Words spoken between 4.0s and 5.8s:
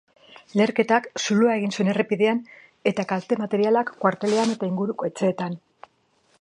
kuartelean eta inguruko etxeetan.